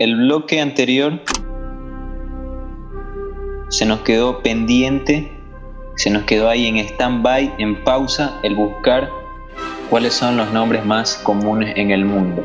El 0.00 0.16
bloque 0.16 0.60
anterior 0.60 1.20
se 3.68 3.86
nos 3.86 4.00
quedó 4.00 4.42
pendiente, 4.42 5.30
se 5.94 6.10
nos 6.10 6.24
quedó 6.24 6.48
ahí 6.48 6.66
en 6.66 6.78
stand-by, 6.78 7.54
en 7.58 7.84
pausa, 7.84 8.40
el 8.42 8.56
buscar 8.56 9.08
cuáles 9.90 10.14
son 10.14 10.36
los 10.36 10.50
nombres 10.50 10.84
más 10.84 11.14
comunes 11.18 11.74
en 11.76 11.92
el 11.92 12.04
mundo. 12.04 12.44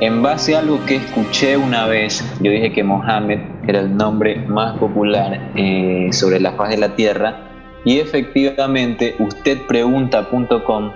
En 0.00 0.22
base 0.22 0.56
a 0.56 0.60
algo 0.60 0.82
que 0.86 0.96
escuché 0.96 1.58
una 1.58 1.84
vez, 1.84 2.24
yo 2.40 2.50
dije 2.50 2.72
que 2.72 2.82
Mohammed 2.82 3.40
era 3.68 3.80
el 3.80 3.94
nombre 3.94 4.36
más 4.46 4.78
popular 4.78 5.52
eh, 5.56 6.08
sobre 6.12 6.40
la 6.40 6.52
faz 6.52 6.70
de 6.70 6.78
la 6.78 6.96
Tierra 6.96 7.46
y 7.84 7.98
efectivamente 7.98 9.16
ustedpregunta.com 9.18 10.92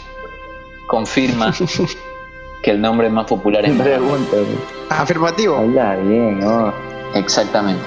confirma 0.88 1.52
que 2.64 2.70
el 2.70 2.80
nombre 2.80 3.10
más 3.10 3.26
popular 3.26 3.64
es. 3.64 3.78
Pregunta. 3.78 4.36
Afirmativo. 4.88 5.56
Habla 5.56 5.96
bien, 5.96 6.40
¿no? 6.40 6.72
Exactamente. 7.14 7.84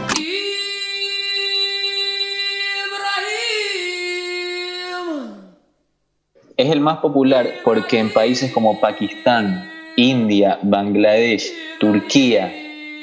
Es 6.56 6.72
el 6.72 6.80
más 6.80 7.00
popular 7.00 7.48
porque 7.64 8.00
en 8.00 8.12
países 8.14 8.52
como 8.52 8.80
Pakistán, 8.80 9.70
India, 9.96 10.60
Bangladesh, 10.62 11.52
Turquía 11.80 12.52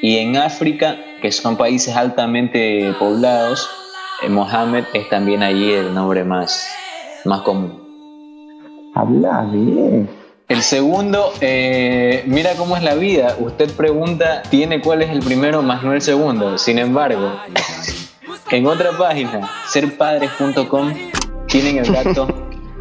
y 0.01 0.19
en 0.19 0.37
África, 0.37 0.97
que 1.21 1.33
son 1.33 1.57
países 1.57 1.97
altamente 1.97 2.93
poblados, 2.99 3.69
eh, 4.23 4.29
Mohammed 4.29 4.85
es 4.93 5.09
también 5.09 5.43
allí 5.43 5.73
el 5.73 5.93
nombre 5.93 6.25
más, 6.25 6.69
más 7.25 7.43
común. 7.43 7.81
Habla 8.95 9.49
bien. 9.51 10.24
El 10.47 10.61
segundo, 10.61 11.33
eh, 11.41 12.23
mira 12.27 12.55
cómo 12.59 12.77
es 12.77 12.83
la 12.83 12.95
vida. 12.95 13.35
Usted 13.39 13.71
pregunta, 13.75 14.43
¿tiene 14.51 14.83
cuál 14.83 15.01
es 15.01 15.09
el 15.09 15.21
primero 15.21 15.63
más 15.63 15.83
no 15.83 15.95
el 15.95 16.03
segundo? 16.03 16.59
Sin 16.59 16.79
embargo, 16.79 17.33
en 18.51 18.67
otra 18.67 18.91
página, 18.99 19.49
serpadres.com, 19.69 20.93
tienen 21.47 21.79
el 21.79 21.91
dato 21.91 22.29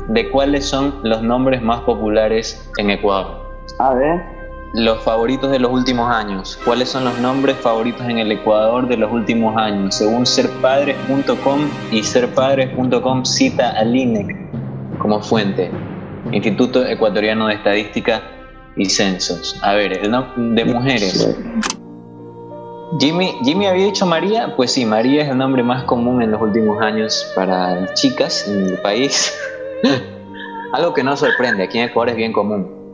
de 0.10 0.30
cuáles 0.30 0.66
son 0.66 1.00
los 1.04 1.24
nombres 1.24 1.62
más 1.62 1.80
populares 1.82 2.70
en 2.78 2.90
Ecuador. 2.90 3.50
A 3.80 3.94
ver. 3.94 4.22
Los 4.74 5.02
favoritos 5.04 5.50
de 5.50 5.60
los 5.60 5.72
últimos 5.72 6.14
años. 6.14 6.60
¿Cuáles 6.66 6.90
son 6.90 7.06
los 7.06 7.18
nombres 7.20 7.56
favoritos 7.56 8.06
en 8.10 8.18
el 8.18 8.32
Ecuador 8.32 8.90
de 8.90 8.98
los 8.98 9.10
últimos 9.10 9.56
años? 9.56 9.96
Según 9.96 10.26
serpadres.com 10.26 11.70
y 11.92 12.04
serpadres.com 12.04 13.24
cita 13.24 13.70
al 13.70 13.96
INEC 13.96 14.36
como 14.98 15.22
fuente. 15.22 15.72
Instituto 16.34 16.86
Ecuatoriano 16.86 17.48
de 17.48 17.56
Estadística 17.56 18.22
y 18.76 18.86
Censos. 18.86 19.60
A 19.62 19.74
ver, 19.74 19.94
el 19.94 20.12
nombre 20.12 20.64
de 20.64 20.66
mujeres. 20.66 21.38
Jimmy, 23.00 23.36
Jimmy 23.44 23.66
había 23.66 23.86
dicho 23.86 24.06
María, 24.06 24.56
pues 24.56 24.72
sí, 24.72 24.86
María 24.86 25.24
es 25.24 25.30
el 25.30 25.38
nombre 25.38 25.64
más 25.64 25.84
común 25.86 26.22
en 26.22 26.32
los 26.32 26.42
últimos 26.42 26.80
años 26.82 27.32
para 27.36 27.82
las 27.82 27.94
chicas 27.96 28.48
en 28.48 28.68
el 28.68 28.78
país. 28.82 29.34
Algo 30.74 30.94
que 30.94 31.04
no 31.04 31.16
sorprende, 31.18 31.64
aquí 31.64 31.80
en 31.80 31.90
Ecuador 31.90 32.10
es 32.10 32.16
bien 32.16 32.34
común. 32.34 32.94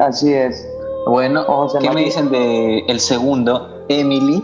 Así 0.00 0.32
es. 0.32 0.66
Bueno, 1.06 1.42
O 1.46 1.68
José 1.68 1.78
¿qué 1.80 1.90
me 1.90 2.02
dicen 2.02 2.30
de 2.30 2.80
el 2.88 3.00
segundo? 3.00 3.84
Emily. 3.88 4.42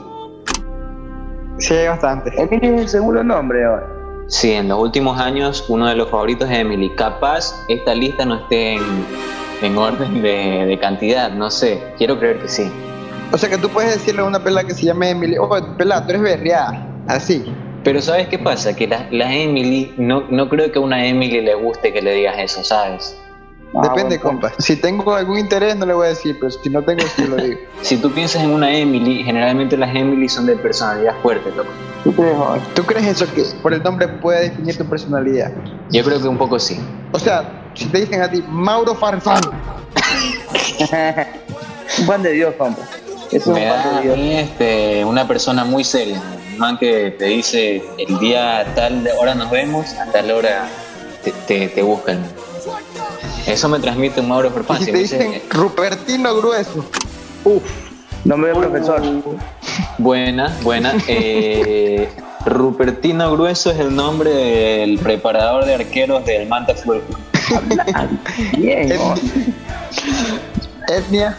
Sí, 1.58 1.75
hay 1.75 1.88
bastante. 1.88 2.30
Emilio 2.41 2.75
es 2.75 2.80
el 2.83 2.88
segundo 2.88 3.25
nombre 3.25 3.64
ahora. 3.64 4.02
Sí, 4.28 4.53
en 4.53 4.69
los 4.69 4.78
últimos 4.78 5.20
años 5.20 5.65
uno 5.69 5.87
de 5.89 5.95
los 5.95 6.09
favoritos 6.09 6.51
es 6.51 6.59
Emily. 6.59 6.91
Capaz 6.91 7.55
esta 7.69 7.95
lista 7.95 8.25
no 8.25 8.37
esté 8.37 8.75
en, 8.75 8.83
en 9.62 9.77
orden 9.77 10.23
de, 10.23 10.67
de 10.67 10.78
cantidad, 10.78 11.31
no 11.31 11.51
sé. 11.51 11.83
Quiero 11.98 12.19
creer 12.19 12.39
que 12.41 12.48
sí. 12.48 12.70
O 13.33 13.39
sea 13.39 13.48
que 13.48 13.59
tú 13.59 13.69
puedes 13.69 13.93
decirle 13.95 14.20
a 14.20 14.25
una 14.25 14.43
pela 14.43 14.65
que 14.65 14.75
se 14.75 14.84
llame 14.84 15.11
Emily, 15.11 15.37
oh, 15.39 15.48
pela, 15.78 16.05
tú 16.05 16.11
eres 16.11 16.23
berreada. 16.23 16.87
Así. 17.09 17.45
Pero 17.84 18.00
¿sabes 18.00 18.28
qué 18.28 18.39
pasa? 18.39 18.77
Que 18.77 18.87
la, 18.87 19.09
la 19.11 19.34
Emily, 19.34 19.93
no, 19.97 20.25
no 20.31 20.48
creo 20.48 20.70
que 20.70 20.78
a 20.78 20.83
una 20.83 21.05
Emily 21.05 21.41
le 21.41 21.55
guste 21.55 21.93
que 21.93 22.00
le 22.00 22.15
digas 22.15 22.37
eso, 22.38 22.62
¿sabes? 22.62 23.16
Ah, 23.75 23.81
Depende, 23.88 24.19
buen 24.19 24.37
punto. 24.38 24.49
compa. 24.49 24.62
Si 24.62 24.77
tengo 24.77 25.15
algún 25.15 25.38
interés, 25.38 25.77
no 25.77 25.87
le 25.87 25.94
voy 25.94 26.06
a 26.06 26.09
decir, 26.10 26.37
pero 26.38 26.50
si 26.50 26.69
no 26.69 26.83
tengo, 26.83 27.03
sí 27.16 27.27
lo 27.27 27.37
digo. 27.37 27.59
Si 27.83 27.97
tú 27.97 28.10
piensas 28.12 28.43
en 28.43 28.50
una 28.50 28.71
Emily, 28.77 29.25
generalmente 29.25 29.77
las 29.77 29.94
Emily 29.94 30.28
son 30.28 30.47
de 30.47 30.56
personalidad 30.56 31.15
fuerte, 31.22 31.50
loco. 31.56 31.71
¿Tú 32.05 32.12
crees, 32.15 32.37
joven? 32.37 32.62
¿Tú 32.75 32.82
crees 32.84 33.06
eso 33.06 33.27
que 33.34 33.43
por 33.62 33.72
el 33.72 33.82
nombre 33.82 34.09
puede 34.09 34.50
definir 34.50 34.77
tu 34.77 34.84
personalidad? 34.84 35.53
Yo 35.91 36.05
creo 36.05 36.21
que 36.21 36.28
un 36.28 36.37
poco 36.38 36.59
sí. 36.59 36.78
O 37.12 37.19
sea, 37.19 37.50
si 37.75 37.87
te 37.87 38.00
dicen 38.00 38.21
a 38.22 38.31
ti, 38.31 38.44
Mauro 38.49 38.94
Farfán, 38.94 39.41
un 41.99 42.06
pan 42.06 42.22
de 42.22 42.32
Dios, 42.32 42.55
compa. 42.56 42.82
Es 43.31 43.47
Me 43.47 43.53
un 43.53 43.59
pan 43.69 43.69
da 43.84 43.91
de 43.93 43.97
a 43.97 44.00
Dios. 44.03 44.16
mí 44.19 44.34
este, 44.37 45.05
una 45.05 45.27
persona 45.27 45.65
muy 45.65 45.84
seria, 45.84 46.21
un 46.53 46.59
man 46.59 46.78
que 46.78 47.15
te 47.19 47.25
dice 47.27 47.82
el 47.99 48.19
día 48.19 48.66
tal 48.75 49.09
hora 49.19 49.34
nos 49.34 49.50
vemos, 49.50 49.93
a 49.94 50.11
tal 50.12 50.31
hora 50.31 50.69
te, 51.25 51.32
te, 51.47 51.69
te 51.69 51.82
buscan. 51.82 52.19
Eso 53.52 53.68
me 53.68 53.78
transmite 53.78 54.20
un 54.20 54.28
Mauro 54.28 54.48
y 54.48 54.72
si 54.78 54.84
Si 54.86 54.92
te 54.92 54.98
dice, 54.98 55.18
dicen 55.18 55.42
Rupertino 55.50 56.34
Grueso, 56.36 56.86
Nombre 58.24 58.50
de 58.50 58.58
profesor. 58.58 59.02
buena, 59.98 60.56
buena. 60.62 60.94
eh, 61.06 62.08
Rupertino 62.46 63.30
Grueso 63.32 63.70
es 63.70 63.78
el 63.78 63.94
nombre 63.94 64.30
del 64.30 64.98
preparador 64.98 65.66
de 65.66 65.74
arqueros 65.74 66.24
del 66.24 66.48
Manta 66.48 66.74
Fútbol 66.74 67.02
Club. 67.02 67.18
Bien, 68.56 68.90
etnia, 70.88 71.36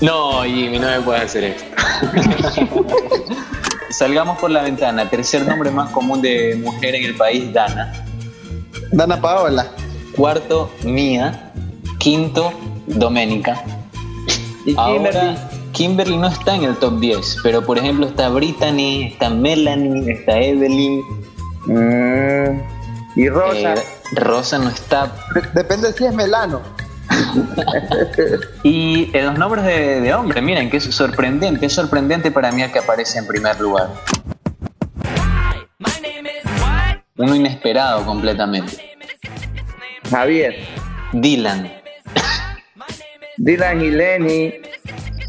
No, 0.00 0.44
Jimmy, 0.44 0.78
no 0.78 0.86
me 0.86 1.00
puedes 1.00 1.24
hacer 1.24 1.42
esto. 1.42 1.64
Salgamos 3.90 4.38
por 4.38 4.52
la 4.52 4.62
ventana. 4.62 5.10
Tercer 5.10 5.44
nombre 5.44 5.72
más 5.72 5.90
común 5.90 6.22
de 6.22 6.54
mujer 6.62 6.94
en 6.94 7.04
el 7.04 7.16
país, 7.16 7.52
Dana. 7.52 7.92
Dana 8.92 9.20
Paola. 9.20 9.66
Cuarto, 10.14 10.70
Mía. 10.84 11.47
Quinto, 12.12 12.54
Doménica. 12.86 13.62
Y 14.64 14.74
Kimberly. 15.74 16.16
No 16.16 16.28
está 16.28 16.54
en 16.56 16.64
el 16.64 16.76
top 16.76 16.98
10, 17.00 17.36
pero 17.42 17.60
por 17.66 17.76
ejemplo 17.76 18.06
está 18.06 18.30
Brittany, 18.30 19.08
está 19.12 19.28
Melanie, 19.28 20.10
está 20.12 20.38
Evelyn. 20.40 21.02
Mm, 21.66 22.60
y 23.14 23.28
Rosa. 23.28 23.74
eh, 23.74 23.82
Rosa 24.12 24.58
no 24.58 24.70
está. 24.70 25.12
De- 25.34 25.42
depende 25.52 25.92
si 25.92 26.06
es 26.06 26.14
Melano. 26.14 26.62
Y 28.62 29.14
en 29.14 29.26
los 29.26 29.36
nombres 29.38 29.64
de, 29.66 30.00
de 30.00 30.14
hombre, 30.14 30.40
miren, 30.40 30.70
que 30.70 30.78
es 30.78 30.84
sorprendente. 30.84 31.66
Es 31.66 31.74
sorprendente 31.74 32.30
para 32.30 32.50
mí 32.52 32.62
el 32.62 32.72
que 32.72 32.78
aparece 32.78 33.18
en 33.18 33.26
primer 33.26 33.60
lugar. 33.60 33.90
Uno 37.18 37.34
inesperado 37.34 38.06
completamente. 38.06 38.96
Javier. 40.10 40.56
Dylan. 41.12 41.77
Dylan 43.38 43.80
y 43.80 43.90
Lenny. 43.90 44.54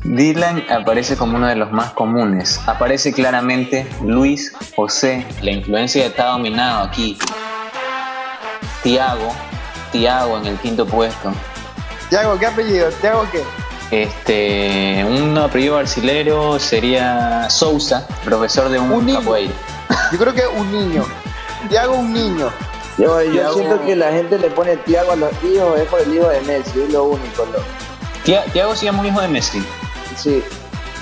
Dylan 0.03 0.63
aparece 0.69 1.15
como 1.15 1.37
uno 1.37 1.47
de 1.47 1.55
los 1.55 1.71
más 1.71 1.91
comunes. 1.91 2.59
Aparece 2.65 3.13
claramente 3.13 3.85
Luis 4.03 4.53
José. 4.75 5.25
La 5.41 5.51
influencia 5.51 6.05
está 6.05 6.25
dominado 6.27 6.83
aquí. 6.83 7.17
Tiago. 8.83 9.31
Tiago 9.91 10.37
en 10.37 10.45
el 10.47 10.57
quinto 10.57 10.85
puesto. 10.85 11.31
Tiago, 12.09 12.37
¿qué 12.39 12.45
apellido? 12.47 12.89
¿Tiago 13.01 13.25
qué? 13.31 13.43
Este, 13.91 15.03
un 15.07 15.37
apellido 15.37 15.77
brasilero 15.77 16.59
sería 16.59 17.49
Sousa, 17.49 18.07
profesor 18.23 18.69
de 18.69 18.79
un, 18.79 18.91
Un 18.91 19.13
capoeira. 19.13 19.53
Yo 20.11 20.17
creo 20.19 20.33
que 20.33 20.45
un 20.47 20.71
niño. 20.71 21.03
Tiago 21.69 21.95
un 21.95 22.13
niño. 22.13 22.49
Yo, 22.97 23.21
yo 23.23 23.53
siento 23.53 23.83
que 23.85 23.95
la 23.95 24.11
gente 24.11 24.37
le 24.37 24.49
pone 24.49 24.77
Tiago 24.77 25.13
a 25.13 25.15
los 25.15 25.31
hijos, 25.43 25.79
es 25.79 25.87
por 25.87 26.01
el 26.01 26.13
hijo 26.13 26.27
de 26.29 26.41
Messi, 26.41 26.81
es 26.81 26.89
lo 26.91 27.05
único. 27.05 27.45
Lo, 27.45 27.59
Tia- 27.59 27.88
Tiago 28.53 28.75
se 28.75 28.85
llama 28.85 28.99
un 28.99 29.07
hijo 29.07 29.21
de 29.21 29.27
Messi. 29.27 29.63
sí. 30.15 30.43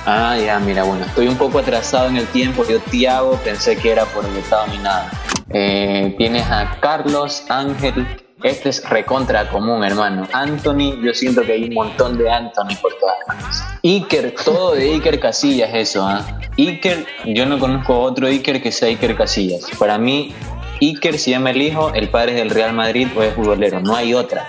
Ah, 0.09 0.38
ya, 0.38 0.57
mira, 0.59 0.83
bueno, 0.83 1.03
estoy 1.03 1.27
un 1.27 1.35
poco 1.35 1.59
atrasado 1.59 2.07
en 2.07 2.15
el 2.15 2.25
tiempo. 2.27 2.63
Yo, 2.65 2.79
Tiago, 2.79 3.38
pensé 3.44 3.75
que 3.75 3.91
era 3.91 4.06
por 4.06 4.24
el 4.25 4.31
que 4.31 4.39
estaba 4.39 4.65
dominado. 4.65 5.03
Eh, 5.50 6.15
tienes 6.18 6.45
a 6.50 6.77
Carlos, 6.79 7.44
Ángel. 7.50 8.07
Este 8.41 8.69
es 8.69 8.89
recontra 8.89 9.50
común, 9.50 9.83
hermano. 9.83 10.25
Anthony, 10.31 10.95
yo 11.03 11.13
siento 11.13 11.41
que 11.41 11.51
hay 11.51 11.65
un 11.65 11.74
montón 11.74 12.18
de 12.18 12.31
Anthony 12.31 12.77
por 12.81 12.94
todas 13.00 13.18
partes. 13.27 13.62
Iker, 13.83 14.33
todo 14.45 14.75
de 14.75 14.94
Iker 14.94 15.19
Casillas, 15.19 15.71
eso, 15.73 16.07
¿ah? 16.07 16.25
Iker, 16.57 17.06
yo 17.25 17.45
no 17.45 17.59
conozco 17.59 18.00
otro 18.00 18.27
Iker 18.27 18.62
que 18.62 18.71
sea 18.71 18.88
Iker 18.88 19.18
Casillas. 19.18 19.65
Para 19.77 19.97
mí, 19.97 20.33
Iker 20.80 21.19
se 21.19 21.31
llama 21.31 21.50
el 21.50 21.62
hijo, 21.62 21.91
el 21.94 22.07
padre 22.07 22.31
es 22.31 22.38
del 22.38 22.50
Real 22.50 22.71
Madrid 22.71 23.09
o 23.13 23.23
es 23.23 23.33
futbolero. 23.33 23.81
No 23.81 23.94
hay 23.94 24.13
otra. 24.13 24.47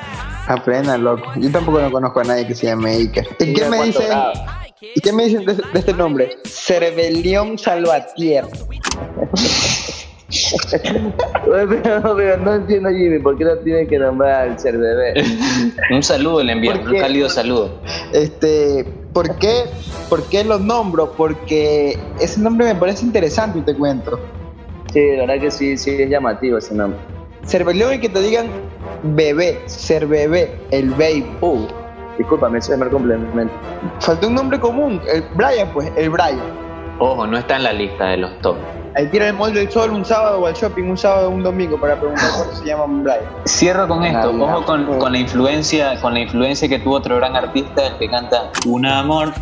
Apenas, 0.48 0.98
loco. 0.98 1.30
Yo 1.36 1.50
tampoco 1.52 1.80
no 1.80 1.90
conozco 1.90 2.20
a 2.20 2.24
nadie 2.24 2.46
que 2.46 2.54
se 2.54 2.66
llame 2.66 2.92
Iker. 2.92 3.26
¿Y 3.38 3.52
qué 3.52 3.68
me 3.68 3.84
dicen? 3.84 4.08
¿Y 4.80 5.00
qué 5.00 5.12
me 5.12 5.24
dicen 5.24 5.44
de, 5.44 5.54
de 5.54 5.78
este 5.78 5.92
nombre? 5.92 6.38
Cervelión 6.44 7.58
Salvatier. 7.58 8.46
Oye, 10.30 11.80
pero, 11.82 12.16
pero 12.16 12.36
no 12.38 12.54
entiendo, 12.54 12.90
Jimmy, 12.90 13.18
¿por 13.18 13.38
qué 13.38 13.44
no 13.44 13.56
tiene 13.58 13.86
que 13.86 13.98
nombrar 13.98 14.48
al 14.48 14.58
ser 14.58 14.76
bebé? 14.76 15.14
Un 15.90 16.02
saludo 16.02 16.42
le 16.42 16.52
enviamos, 16.52 16.80
¿Por 16.80 16.92
un 16.92 17.00
cálido 17.00 17.28
saludo. 17.30 17.80
Este, 18.12 18.84
¿por 19.12 19.36
qué, 19.36 19.64
¿por 20.08 20.22
qué 20.28 20.44
lo 20.44 20.58
nombro? 20.58 21.12
Porque 21.12 21.98
ese 22.20 22.40
nombre 22.40 22.66
me 22.66 22.74
parece 22.74 23.06
interesante 23.06 23.58
y 23.58 23.62
te 23.62 23.74
cuento. 23.74 24.20
Sí, 24.92 25.00
la 25.16 25.26
verdad 25.26 25.40
que 25.40 25.50
sí, 25.50 25.76
sí 25.78 25.90
es 25.90 26.10
llamativo 26.10 26.58
ese 26.58 26.74
nombre. 26.74 27.00
Cervellón 27.46 27.94
y 27.94 27.98
que 27.98 28.10
te 28.10 28.20
digan 28.20 28.48
bebé, 29.02 29.62
ser 29.66 30.06
bebé, 30.06 30.58
el 30.70 30.90
babe. 30.90 31.26
Uh, 31.40 31.66
discúlpame, 32.18 32.58
ese 32.58 32.74
es 32.74 32.80
el 32.80 32.88
complemento. 32.90 33.52
Faltó 34.00 34.28
un 34.28 34.34
nombre 34.34 34.58
común, 34.58 35.00
el 35.12 35.22
Brian, 35.34 35.68
pues, 35.72 35.90
el 35.96 36.10
Brian. 36.10 36.40
Ojo, 36.98 37.26
no 37.26 37.38
está 37.38 37.56
en 37.56 37.62
la 37.62 37.72
lista 37.72 38.06
de 38.06 38.16
los 38.18 38.38
top. 38.40 38.56
Ahí 38.96 39.06
tira 39.06 39.28
el 39.28 39.34
molde 39.34 39.60
del 39.60 39.70
sol 39.70 39.90
un 39.92 40.04
sábado 40.04 40.40
o 40.40 40.46
al 40.46 40.54
shopping 40.54 40.84
un 40.84 40.96
sábado 40.96 41.28
o 41.28 41.30
un 41.30 41.42
domingo 41.42 41.78
para 41.78 41.94
preguntar 41.94 42.28
por 42.36 42.50
qué 42.50 42.56
se 42.56 42.64
llama 42.64 42.84
Brian. 42.88 43.20
Cierro 43.46 43.86
con 43.86 44.04
esto, 44.04 44.30
ojo 44.30 44.64
con, 44.64 44.98
con 44.98 45.12
la 45.12 45.18
influencia, 45.18 46.00
con 46.00 46.14
la 46.14 46.20
influencia 46.20 46.68
que 46.68 46.80
tuvo 46.80 46.96
otro 46.96 47.16
gran 47.16 47.36
artista, 47.36 47.86
el 47.86 47.96
que 47.98 48.10
canta 48.10 48.50
Un 48.66 48.86
amor, 48.86 49.32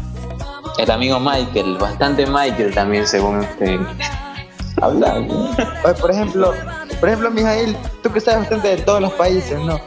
el 0.79 0.91
amigo 0.91 1.19
Michael, 1.19 1.79
bastante 1.81 2.27
Michael 2.27 2.75
también 2.75 3.07
según 3.07 3.43
este. 3.43 3.79
Hablando. 4.83 5.35
Oye, 5.85 5.95
por 5.99 6.11
ejemplo, 6.11 6.53
por 7.01 7.09
ejemplo, 7.09 7.31
Mijail, 7.31 7.77
tú 8.03 8.13
que 8.13 8.21
sabes 8.21 8.41
bastante 8.41 8.69
de 8.69 8.77
todos 8.79 9.01
los 9.01 9.13
países, 9.13 9.59
¿no? 9.61 9.79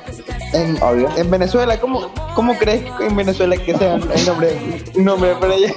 En, 0.54 0.82
Obvio. 0.82 1.10
en 1.16 1.30
Venezuela, 1.30 1.80
¿cómo, 1.80 2.12
¿cómo 2.36 2.58
crees 2.58 2.84
que 2.98 3.08
en 3.08 3.16
Venezuela 3.16 3.56
que 3.58 3.78
sea 3.78 3.96
el 3.96 4.26
nombre, 4.26 4.84
un 4.96 5.06
nombre 5.06 5.36
para 5.36 5.54
ella? 5.56 5.74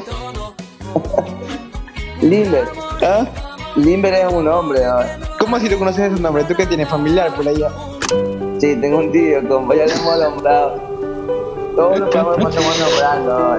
Limber. 2.20 2.64
¿Ah? 3.02 3.26
Limber 3.76 4.14
es 4.14 4.32
un 4.32 4.46
hombre, 4.48 4.84
¿no? 4.84 4.98
¿Cómo 5.38 5.56
así 5.56 5.68
tú 5.68 5.78
conoces 5.78 6.12
ese 6.12 6.20
nombre? 6.20 6.44
¿Tú 6.44 6.54
que 6.54 6.66
tienes 6.66 6.88
familiar 6.88 7.34
por 7.34 7.46
allá? 7.46 7.68
Sí, 8.58 8.76
tengo 8.76 8.98
un 8.98 9.10
tío, 9.10 9.46
como 9.48 9.74
ya 9.74 9.86
lo 9.86 9.92
hemos 9.92 10.18
nombrado. 10.18 10.76
Todos 11.74 11.98
los 11.98 12.10
programas 12.10 12.54
estamos 12.54 12.78
nombrando. 12.78 13.38
¿no? 13.38 13.56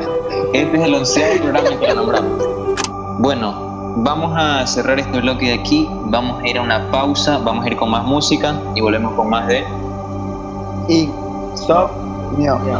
Este 0.53 0.77
es 0.77 0.83
el 0.83 0.93
onceavo 0.93 1.41
programa 1.41 1.79
que 1.79 1.87
lo 1.87 1.95
nombramos. 1.95 2.43
Bueno, 3.19 3.72
vamos 3.95 4.33
a 4.35 4.65
cerrar 4.67 4.99
este 4.99 5.19
bloque 5.19 5.47
de 5.47 5.53
aquí, 5.53 5.87
vamos 6.05 6.41
a 6.41 6.47
ir 6.47 6.57
a 6.57 6.61
una 6.61 6.89
pausa, 6.91 7.37
vamos 7.37 7.65
a 7.65 7.67
ir 7.67 7.75
con 7.75 7.89
más 7.89 8.05
música 8.05 8.59
y 8.75 8.81
volvemos 8.81 9.13
con 9.13 9.29
más 9.29 9.47
de... 9.47 9.63
Y 10.87 11.09
Stop 11.55 11.91
Mio. 12.37 12.59